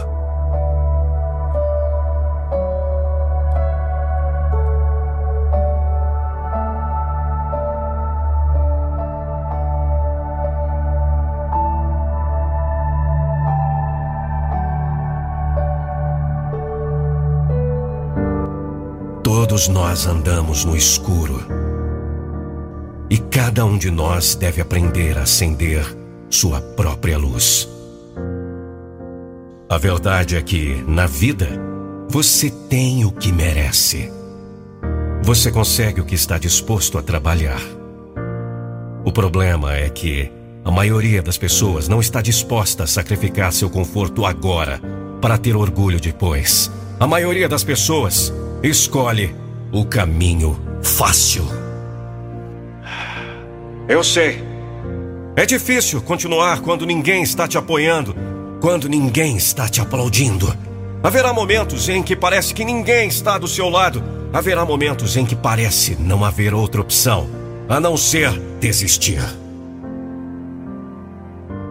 Todos 19.60 19.74
nós 19.74 20.06
andamos 20.06 20.64
no 20.64 20.74
escuro. 20.74 21.44
E 23.10 23.18
cada 23.18 23.62
um 23.62 23.76
de 23.76 23.90
nós 23.90 24.34
deve 24.34 24.58
aprender 24.58 25.18
a 25.18 25.24
acender 25.24 25.84
sua 26.30 26.62
própria 26.62 27.18
luz. 27.18 27.68
A 29.68 29.76
verdade 29.76 30.36
é 30.36 30.40
que, 30.40 30.82
na 30.88 31.06
vida, 31.06 31.46
você 32.08 32.48
tem 32.48 33.04
o 33.04 33.12
que 33.12 33.30
merece. 33.30 34.10
Você 35.22 35.52
consegue 35.52 36.00
o 36.00 36.06
que 36.06 36.14
está 36.14 36.38
disposto 36.38 36.96
a 36.96 37.02
trabalhar. 37.02 37.60
O 39.04 39.12
problema 39.12 39.74
é 39.74 39.90
que 39.90 40.32
a 40.64 40.70
maioria 40.70 41.22
das 41.22 41.36
pessoas 41.36 41.86
não 41.86 42.00
está 42.00 42.22
disposta 42.22 42.84
a 42.84 42.86
sacrificar 42.86 43.52
seu 43.52 43.68
conforto 43.68 44.24
agora 44.24 44.80
para 45.20 45.36
ter 45.36 45.54
orgulho 45.54 46.00
depois. 46.00 46.70
A 46.98 47.06
maioria 47.06 47.46
das 47.46 47.62
pessoas 47.62 48.32
escolhe 48.62 49.49
o 49.72 49.84
caminho 49.84 50.58
fácil. 50.82 51.46
Eu 53.88 54.02
sei. 54.02 54.42
É 55.36 55.46
difícil 55.46 56.00
continuar 56.02 56.60
quando 56.60 56.84
ninguém 56.84 57.22
está 57.22 57.46
te 57.46 57.56
apoiando, 57.56 58.14
quando 58.60 58.88
ninguém 58.88 59.36
está 59.36 59.68
te 59.68 59.80
aplaudindo. 59.80 60.54
Haverá 61.02 61.32
momentos 61.32 61.88
em 61.88 62.02
que 62.02 62.14
parece 62.14 62.52
que 62.52 62.64
ninguém 62.64 63.08
está 63.08 63.38
do 63.38 63.48
seu 63.48 63.68
lado. 63.68 64.02
Haverá 64.32 64.64
momentos 64.64 65.16
em 65.16 65.24
que 65.24 65.34
parece 65.34 65.96
não 65.98 66.24
haver 66.24 66.52
outra 66.52 66.80
opção 66.80 67.28
a 67.68 67.80
não 67.80 67.96
ser 67.96 68.30
desistir. 68.60 69.22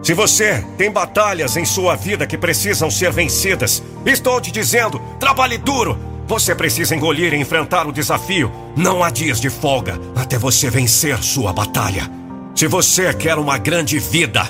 Se 0.02 0.14
você 0.14 0.64
tem 0.78 0.90
batalhas 0.90 1.56
em 1.56 1.64
sua 1.64 1.94
vida 1.94 2.26
que 2.26 2.38
precisam 2.38 2.90
ser 2.90 3.12
vencidas, 3.12 3.82
estou 4.04 4.40
te 4.40 4.50
dizendo: 4.50 4.98
trabalhe 5.20 5.58
duro, 5.58 5.98
você 6.30 6.54
precisa 6.54 6.94
engolir 6.94 7.34
e 7.34 7.36
enfrentar 7.36 7.88
o 7.88 7.92
desafio. 7.92 8.52
Não 8.76 9.02
há 9.02 9.10
dias 9.10 9.40
de 9.40 9.50
folga 9.50 10.00
até 10.14 10.38
você 10.38 10.70
vencer 10.70 11.20
sua 11.24 11.52
batalha. 11.52 12.08
Se 12.54 12.68
você 12.68 13.12
quer 13.12 13.36
uma 13.36 13.58
grande 13.58 13.98
vida, 13.98 14.48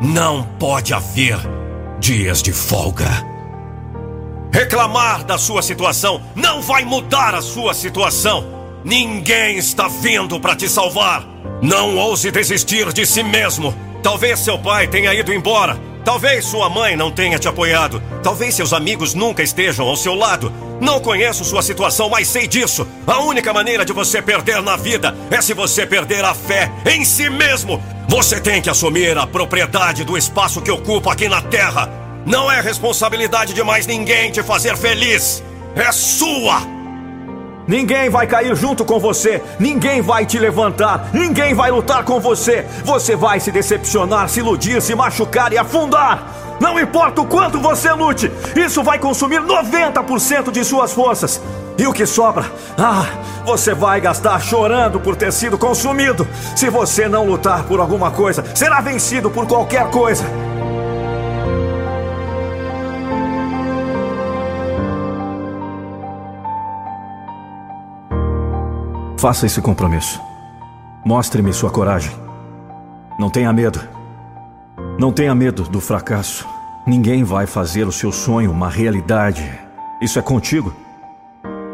não 0.00 0.42
pode 0.58 0.94
haver 0.94 1.36
dias 2.00 2.42
de 2.42 2.50
folga. 2.50 3.10
Reclamar 4.50 5.22
da 5.22 5.36
sua 5.36 5.60
situação 5.60 6.22
não 6.34 6.62
vai 6.62 6.86
mudar 6.86 7.34
a 7.34 7.42
sua 7.42 7.74
situação. 7.74 8.80
Ninguém 8.82 9.58
está 9.58 9.86
vindo 9.86 10.40
para 10.40 10.56
te 10.56 10.66
salvar. 10.66 11.28
Não 11.60 11.94
ouse 11.98 12.30
desistir 12.30 12.90
de 12.94 13.04
si 13.04 13.22
mesmo. 13.22 13.74
Talvez 14.02 14.38
seu 14.38 14.58
pai 14.58 14.88
tenha 14.88 15.12
ido 15.12 15.30
embora. 15.30 15.78
Talvez 16.06 16.46
sua 16.46 16.70
mãe 16.70 16.96
não 16.96 17.10
tenha 17.10 17.38
te 17.38 17.48
apoiado. 17.48 18.02
Talvez 18.22 18.54
seus 18.54 18.72
amigos 18.72 19.12
nunca 19.12 19.42
estejam 19.42 19.86
ao 19.86 19.94
seu 19.94 20.14
lado. 20.14 20.50
Não 20.80 21.00
conheço 21.00 21.44
sua 21.44 21.62
situação, 21.62 22.08
mas 22.08 22.28
sei 22.28 22.46
disso. 22.46 22.86
A 23.06 23.20
única 23.20 23.52
maneira 23.52 23.84
de 23.84 23.92
você 23.92 24.22
perder 24.22 24.62
na 24.62 24.76
vida 24.76 25.14
é 25.30 25.40
se 25.40 25.52
você 25.54 25.86
perder 25.86 26.24
a 26.24 26.34
fé 26.34 26.70
em 26.86 27.04
si 27.04 27.28
mesmo. 27.28 27.82
Você 28.08 28.40
tem 28.40 28.62
que 28.62 28.70
assumir 28.70 29.18
a 29.18 29.26
propriedade 29.26 30.04
do 30.04 30.16
espaço 30.16 30.62
que 30.62 30.70
ocupa 30.70 31.12
aqui 31.12 31.28
na 31.28 31.42
Terra. 31.42 31.90
Não 32.24 32.50
é 32.50 32.60
responsabilidade 32.60 33.52
de 33.52 33.62
mais 33.62 33.86
ninguém 33.86 34.30
te 34.30 34.42
fazer 34.42 34.76
feliz. 34.76 35.42
É 35.74 35.90
sua! 35.92 36.78
Ninguém 37.66 38.08
vai 38.08 38.26
cair 38.26 38.56
junto 38.56 38.82
com 38.82 38.98
você, 38.98 39.42
ninguém 39.60 40.00
vai 40.00 40.24
te 40.24 40.38
levantar, 40.38 41.10
ninguém 41.12 41.52
vai 41.52 41.70
lutar 41.70 42.02
com 42.02 42.18
você. 42.18 42.64
Você 42.82 43.14
vai 43.14 43.40
se 43.40 43.52
decepcionar, 43.52 44.26
se 44.30 44.40
iludir, 44.40 44.80
se 44.80 44.94
machucar 44.94 45.52
e 45.52 45.58
afundar. 45.58 46.47
Não 46.60 46.78
importa 46.78 47.20
o 47.20 47.26
quanto 47.26 47.60
você 47.60 47.92
lute, 47.92 48.30
isso 48.56 48.82
vai 48.82 48.98
consumir 48.98 49.40
90% 49.40 50.50
de 50.50 50.64
suas 50.64 50.92
forças. 50.92 51.40
E 51.78 51.86
o 51.86 51.92
que 51.92 52.04
sobra? 52.04 52.50
Ah, 52.76 53.06
você 53.44 53.72
vai 53.72 54.00
gastar 54.00 54.40
chorando 54.40 54.98
por 54.98 55.14
ter 55.14 55.32
sido 55.32 55.56
consumido. 55.56 56.26
Se 56.56 56.68
você 56.68 57.08
não 57.08 57.24
lutar 57.24 57.62
por 57.64 57.78
alguma 57.78 58.10
coisa, 58.10 58.44
será 58.54 58.80
vencido 58.80 59.30
por 59.30 59.46
qualquer 59.46 59.88
coisa. 59.90 60.24
Faça 69.18 69.46
esse 69.46 69.60
compromisso. 69.60 70.20
Mostre-me 71.04 71.52
sua 71.52 71.70
coragem. 71.70 72.12
Não 73.18 73.30
tenha 73.30 73.52
medo. 73.52 73.97
Não 74.98 75.12
tenha 75.12 75.32
medo 75.32 75.62
do 75.62 75.80
fracasso. 75.80 76.44
Ninguém 76.84 77.22
vai 77.22 77.46
fazer 77.46 77.86
o 77.86 77.92
seu 77.92 78.10
sonho 78.10 78.50
uma 78.50 78.68
realidade. 78.68 79.48
Isso 80.02 80.18
é 80.18 80.22
contigo. 80.22 80.74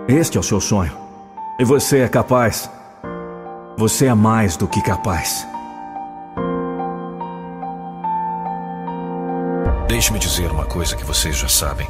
Este 0.06 0.36
é 0.36 0.40
o 0.40 0.42
seu 0.42 0.60
sonho. 0.60 0.92
E 1.58 1.64
você 1.64 2.00
é 2.00 2.08
capaz 2.08 2.70
Você 3.78 4.06
é 4.06 4.14
mais 4.14 4.58
do 4.58 4.68
que 4.68 4.82
capaz. 4.82 5.48
Deixe-me 9.88 10.18
dizer 10.18 10.50
uma 10.50 10.66
coisa 10.66 10.94
que 10.94 11.04
vocês 11.04 11.34
já 11.34 11.48
sabem. 11.48 11.88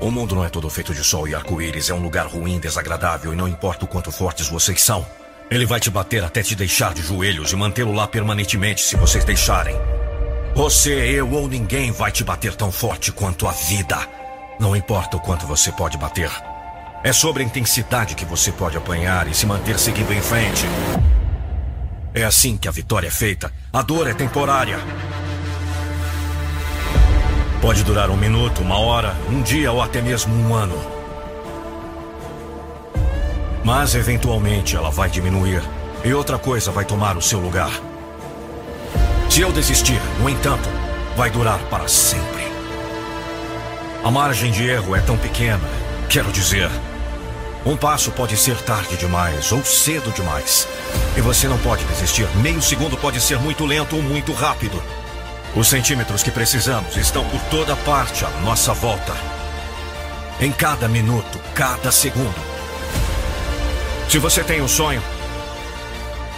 O 0.00 0.10
mundo 0.10 0.34
não 0.34 0.44
é 0.44 0.48
todo 0.48 0.68
feito 0.68 0.92
de 0.92 1.04
sol 1.04 1.28
e 1.28 1.36
arco-íris. 1.36 1.88
É 1.88 1.94
um 1.94 2.02
lugar 2.02 2.26
ruim, 2.26 2.58
desagradável, 2.58 3.32
e 3.32 3.36
não 3.36 3.46
importa 3.46 3.84
o 3.84 3.88
quanto 3.88 4.10
fortes 4.10 4.48
vocês 4.48 4.82
são. 4.82 5.06
Ele 5.50 5.66
vai 5.66 5.78
te 5.78 5.88
bater 5.88 6.24
até 6.24 6.42
te 6.42 6.56
deixar 6.56 6.92
de 6.94 7.02
joelhos 7.02 7.52
e 7.52 7.56
mantê-lo 7.56 7.92
lá 7.92 8.08
permanentemente 8.08 8.80
se 8.80 8.96
vocês 8.96 9.24
deixarem. 9.24 9.76
Você, 10.58 10.92
eu 10.92 11.30
ou 11.30 11.46
ninguém 11.46 11.92
vai 11.92 12.10
te 12.10 12.24
bater 12.24 12.52
tão 12.56 12.72
forte 12.72 13.12
quanto 13.12 13.46
a 13.46 13.52
vida. 13.52 13.96
Não 14.58 14.74
importa 14.74 15.16
o 15.16 15.20
quanto 15.20 15.46
você 15.46 15.70
pode 15.70 15.96
bater. 15.96 16.28
É 17.04 17.12
sobre 17.12 17.44
a 17.44 17.46
intensidade 17.46 18.16
que 18.16 18.24
você 18.24 18.50
pode 18.50 18.76
apanhar 18.76 19.28
e 19.28 19.34
se 19.34 19.46
manter 19.46 19.78
seguindo 19.78 20.12
em 20.12 20.20
frente. 20.20 20.66
É 22.12 22.24
assim 22.24 22.56
que 22.56 22.66
a 22.66 22.72
vitória 22.72 23.06
é 23.06 23.10
feita. 23.10 23.52
A 23.72 23.82
dor 23.82 24.08
é 24.08 24.14
temporária. 24.14 24.80
Pode 27.62 27.84
durar 27.84 28.10
um 28.10 28.16
minuto, 28.16 28.60
uma 28.60 28.80
hora, 28.80 29.16
um 29.30 29.40
dia 29.40 29.70
ou 29.70 29.80
até 29.80 30.02
mesmo 30.02 30.34
um 30.34 30.52
ano. 30.56 30.76
Mas 33.62 33.94
eventualmente 33.94 34.74
ela 34.74 34.90
vai 34.90 35.08
diminuir 35.08 35.62
e 36.04 36.12
outra 36.12 36.36
coisa 36.36 36.72
vai 36.72 36.84
tomar 36.84 37.16
o 37.16 37.22
seu 37.22 37.38
lugar. 37.38 37.70
Se 39.30 39.42
eu 39.42 39.52
desistir, 39.52 40.00
no 40.20 40.28
entanto, 40.28 40.68
vai 41.16 41.30
durar 41.30 41.58
para 41.70 41.86
sempre. 41.86 42.46
A 44.02 44.10
margem 44.10 44.50
de 44.50 44.66
erro 44.66 44.96
é 44.96 45.00
tão 45.00 45.16
pequena, 45.16 45.60
quero 46.08 46.32
dizer, 46.32 46.70
um 47.66 47.76
passo 47.76 48.10
pode 48.12 48.36
ser 48.36 48.56
tarde 48.62 48.96
demais 48.96 49.52
ou 49.52 49.62
cedo 49.62 50.10
demais. 50.12 50.66
E 51.16 51.20
você 51.20 51.46
não 51.46 51.58
pode 51.58 51.84
desistir. 51.84 52.26
Meio 52.36 52.62
segundo 52.62 52.96
pode 52.96 53.20
ser 53.20 53.38
muito 53.38 53.66
lento 53.66 53.96
ou 53.96 54.02
muito 54.02 54.32
rápido. 54.32 54.82
Os 55.54 55.68
centímetros 55.68 56.22
que 56.22 56.30
precisamos 56.30 56.96
estão 56.96 57.24
por 57.28 57.40
toda 57.50 57.76
parte 57.76 58.24
à 58.24 58.30
nossa 58.42 58.72
volta. 58.72 59.12
Em 60.40 60.50
cada 60.50 60.88
minuto, 60.88 61.38
cada 61.54 61.92
segundo. 61.92 62.34
Se 64.08 64.18
você 64.18 64.42
tem 64.42 64.62
um 64.62 64.68
sonho, 64.68 65.02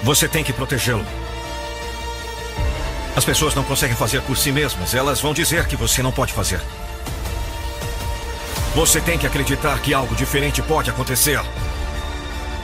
você 0.03 0.27
tem 0.27 0.43
que 0.43 0.53
protegê-lo. 0.53 1.20
As 3.21 3.25
pessoas 3.27 3.55
não 3.55 3.63
conseguem 3.63 3.95
fazer 3.95 4.23
por 4.23 4.35
si 4.35 4.51
mesmas, 4.51 4.95
elas 4.95 5.21
vão 5.21 5.35
dizer 5.35 5.67
que 5.67 5.77
você 5.77 6.03
não 6.03 6.11
pode 6.11 6.33
fazer. 6.33 6.59
Você 8.75 8.99
tem 8.99 9.19
que 9.19 9.27
acreditar 9.27 9.79
que 9.81 9.93
algo 9.93 10.15
diferente 10.15 10.63
pode 10.63 10.89
acontecer. 10.89 11.39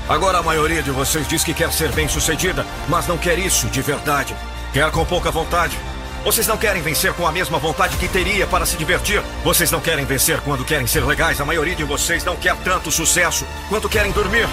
Agora 0.09 0.39
a 0.39 0.43
maioria 0.43 0.83
de 0.83 0.91
vocês 0.91 1.29
diz 1.29 1.45
que 1.45 1.53
quer 1.53 1.71
ser 1.71 1.93
bem-sucedida, 1.93 2.65
mas 2.89 3.07
não 3.07 3.19
quer 3.19 3.39
isso 3.39 3.67
de 3.67 3.83
verdade. 3.83 4.35
Quer 4.73 4.91
com 4.91 5.05
pouca 5.05 5.31
vontade. 5.31 5.79
Vocês 6.25 6.47
não 6.47 6.57
querem 6.57 6.81
vencer 6.81 7.13
com 7.13 7.27
a 7.27 7.33
mesma 7.33 7.59
vontade 7.59 7.99
que 7.99 8.09
teria 8.09 8.47
para 8.47 8.65
se 8.65 8.79
divertir. 8.79 9.23
Vocês 9.45 9.71
não 9.71 9.81
querem 9.81 10.07
vencer 10.07 10.41
quando 10.41 10.65
querem 10.65 10.87
ser 10.87 11.05
legais. 11.05 11.39
A 11.39 11.45
maioria 11.45 11.77
de 11.77 11.85
vocês 11.85 12.25
não 12.25 12.35
quer 12.35 12.57
tanto 12.65 12.91
sucesso 12.91 13.47
quanto 13.69 13.91
querem 13.91 14.11
dormir. 14.11 14.49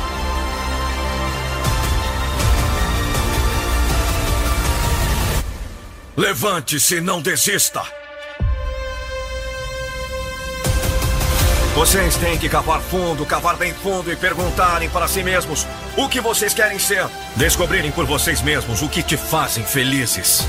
Levante-se, 6.16 7.02
não 7.02 7.20
desista. 7.20 7.82
Vocês 11.74 12.16
têm 12.18 12.38
que 12.38 12.48
cavar 12.48 12.80
fundo, 12.82 13.26
cavar 13.26 13.58
bem 13.58 13.74
fundo 13.74 14.12
e 14.12 14.16
perguntarem 14.16 14.88
para 14.92 15.08
si 15.08 15.24
mesmos 15.24 15.66
o 15.98 16.08
que 16.08 16.22
vocês 16.22 16.54
querem 16.54 16.78
ser. 16.78 17.08
Descobrirem 17.36 17.92
por 17.92 18.06
vocês 18.06 18.44
mesmos 18.44 18.84
o 18.84 18.90
que 18.90 19.02
te 19.02 19.18
fazem 19.18 19.64
felizes. 19.64 20.46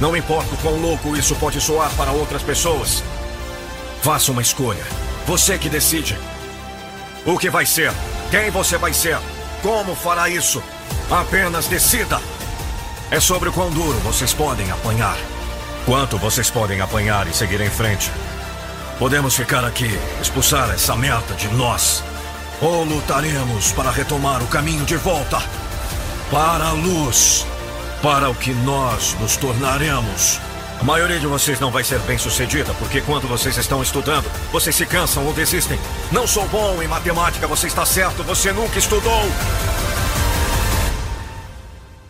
Não 0.00 0.16
importa 0.16 0.54
o 0.54 0.58
quão 0.58 0.80
louco 0.80 1.14
isso 1.14 1.36
pode 1.36 1.60
soar 1.60 1.94
para 1.94 2.12
outras 2.12 2.42
pessoas. 2.42 3.04
Faça 4.00 4.32
uma 4.32 4.40
escolha. 4.40 4.84
Você 5.26 5.58
que 5.58 5.68
decide. 5.68 6.18
O 7.26 7.38
que 7.38 7.50
vai 7.50 7.66
ser? 7.66 7.92
Quem 8.30 8.50
você 8.50 8.78
vai 8.78 8.94
ser? 8.94 9.18
Como 9.62 9.94
fará 9.94 10.30
isso? 10.30 10.62
Apenas 11.10 11.66
decida. 11.68 12.18
É 13.10 13.20
sobre 13.20 13.48
o 13.48 13.52
quão 13.52 13.70
duro 13.70 13.98
vocês 13.98 14.32
podem 14.32 14.70
apanhar. 14.70 15.16
Quanto 15.84 16.18
vocês 16.18 16.50
podem 16.50 16.80
apanhar 16.80 17.26
e 17.26 17.34
seguir 17.34 17.60
em 17.60 17.70
frente. 17.70 18.10
Podemos 18.98 19.36
ficar 19.36 19.64
aqui, 19.64 19.98
expulsar 20.20 20.70
essa 20.70 20.96
merda 20.96 21.34
de 21.34 21.48
nós. 21.48 22.02
Ou 22.60 22.84
lutaremos 22.84 23.72
para 23.72 23.90
retomar 23.90 24.42
o 24.42 24.46
caminho 24.46 24.84
de 24.84 24.96
volta 24.96 25.42
para 26.30 26.68
a 26.68 26.72
luz, 26.72 27.46
para 28.02 28.30
o 28.30 28.34
que 28.34 28.52
nós 28.52 29.14
nos 29.20 29.36
tornaremos. 29.36 30.40
A 30.80 30.84
maioria 30.84 31.20
de 31.20 31.26
vocês 31.26 31.60
não 31.60 31.70
vai 31.70 31.84
ser 31.84 31.98
bem 32.00 32.18
sucedida, 32.18 32.74
porque 32.74 33.00
quando 33.00 33.28
vocês 33.28 33.56
estão 33.56 33.82
estudando, 33.82 34.30
vocês 34.50 34.74
se 34.74 34.86
cansam 34.86 35.24
ou 35.24 35.32
desistem. 35.32 35.78
Não 36.10 36.26
sou 36.26 36.48
bom 36.48 36.82
em 36.82 36.88
matemática, 36.88 37.46
você 37.46 37.66
está 37.66 37.84
certo, 37.84 38.24
você 38.24 38.52
nunca 38.52 38.78
estudou. 38.78 39.22